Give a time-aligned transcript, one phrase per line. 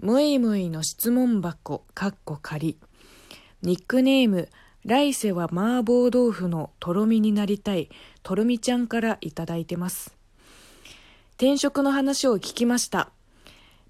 [0.00, 2.78] むいむいの質問箱、かっこ仮。
[3.62, 4.48] ニックネーム、
[4.84, 7.90] 来世は麻婆豆腐のとろみになりたい、
[8.22, 10.16] とろみちゃんからいただいてます。
[11.30, 13.10] 転職の話を聞きました。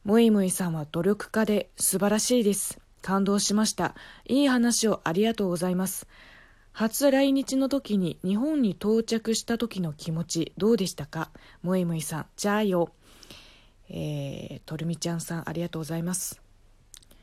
[0.02, 2.80] むいむいさんは努力家で素晴らしいです。
[3.02, 3.94] 感動しました。
[4.24, 6.06] いい話をありがとうございます。
[6.72, 11.30] 初来日の時に日本に到着した時の気持ちどうでしたか？
[11.62, 12.94] むいむいさん、じゃあよ。
[13.90, 16.40] えー、とるみちゃんさんありがとうございます。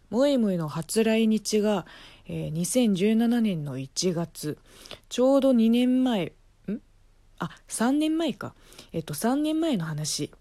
[0.10, 1.86] もいもいの初来日が、
[2.28, 4.58] えー、2017年の1月
[5.10, 6.34] ちょうど2年前
[6.68, 6.80] ん？
[7.40, 8.54] あ3年前か。
[8.94, 10.32] えっと3年前の話。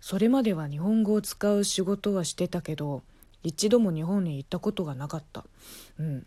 [0.00, 3.02] それまでは日本語を使う仕事はしてたけど
[3.42, 5.44] 一度も日本に行ったことがなかった。
[5.98, 6.26] うん。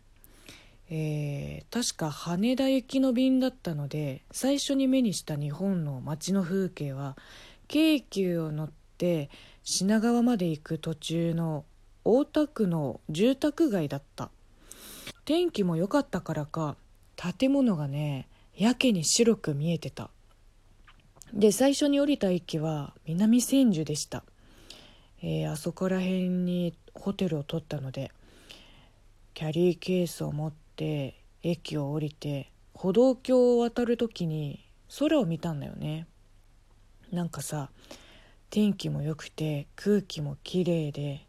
[0.92, 7.16] えー、確か羽田行きの便だったので最初に目にした日本の街の風景は
[7.68, 9.30] 京急を乗っって
[9.64, 11.64] 品川まで行く途中の
[12.04, 14.30] 大田区の住宅街だった。
[15.24, 16.76] 天気も良かったからか
[17.16, 20.10] 建物がねやけに白く見えてた。
[21.34, 24.24] で最初に降りた駅は南千住でした、
[25.22, 28.12] えー、あそこら辺にホテルを取ったので
[29.36, 34.66] キャリーケースを持って駅を降りて歩道橋を渡る時に
[34.98, 36.08] 空を見たんだよね。
[37.12, 37.70] なんかさ
[38.50, 41.28] 天気も良くて空気もきれいで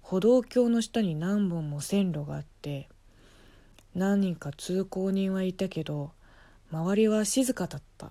[0.00, 2.88] 歩道橋の下に何本も線路があって
[3.94, 6.12] 何人か通行人はいたけど
[6.70, 8.10] 周りは静かだった。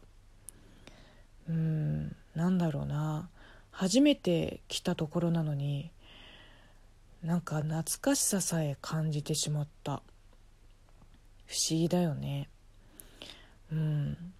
[1.50, 3.30] うんなんだろうな。
[3.72, 5.92] 初めて来たところなのに
[7.24, 10.04] なんか懐かしささえ感じてしまった。
[11.48, 12.50] 不思議だよね。
[13.72, 14.34] うん。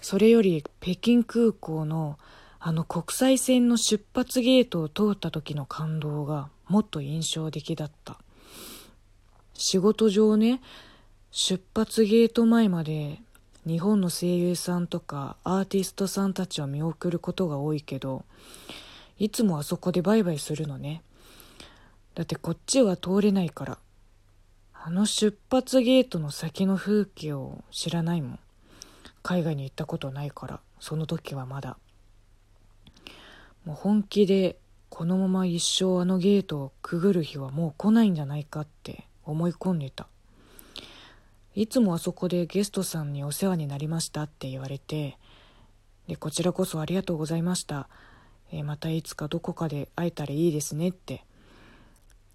[0.00, 2.18] それより北京空港の
[2.58, 8.18] あの国際線の出発ゲートを通った時の感動がもっと印象的だった。
[9.54, 10.60] 仕事上ね
[11.30, 13.20] 出発ゲート前まで
[13.66, 18.24] 日本の声優さんとかアーティストさんたちを見送ることが多いけど
[19.18, 21.02] いつもあそこでバイバイするのね。
[22.14, 23.78] だってこっちは通れないから
[24.72, 28.38] あの出発ゲートの先の風景を知らないもん。
[29.22, 31.76] 海外に行ったことないからその時はまだ。
[33.66, 34.56] もう本気で
[34.88, 40.06] このまま一生あのゲートをくぐる日はもう来ないんじゃないかって思い込んでた。
[41.54, 45.16] いつもあそこでゲストさんにお世話になりましたって言われて
[46.06, 47.88] でこちらこそありがとうございました、
[48.52, 51.24] えー、またいつかどこかで会えたらいいですねって。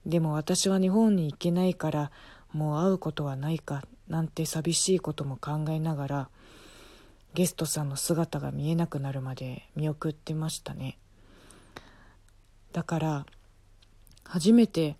[0.05, 2.11] でも私は日本に行けないから
[2.51, 6.29] もう会うことはないかなんて寂しいことも考えながら
[7.35, 10.97] ゲストさんの姿が見えなくなるまで見送ってましたね。
[12.71, 13.25] だから
[14.23, 14.95] 初めて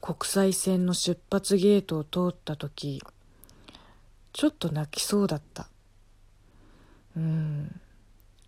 [0.00, 3.02] 国際線の出発ゲートを通った時
[4.32, 5.68] ちょっと泣きそうだった。
[7.16, 7.80] うん。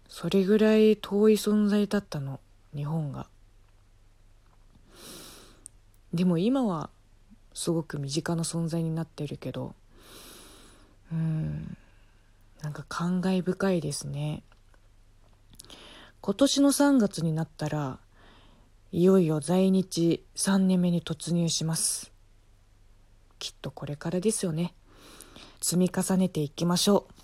[0.09, 2.41] それぐらい遠い存在だったの
[2.75, 3.29] 日本が。
[6.13, 6.91] でも今は
[7.55, 9.75] すごく身近な存在になってるけど
[11.13, 11.77] うん。
[12.63, 14.43] なんか感慨深いですね。
[16.21, 18.01] 今年の3月になったら
[18.93, 22.13] いよいよ在日3年目に突入します。
[23.39, 24.75] きっとこれからですよね。
[25.61, 27.16] 積み重ねていきましょう。